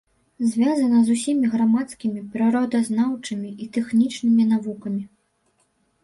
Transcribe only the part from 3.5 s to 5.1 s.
і тэхнічнымі навукамі.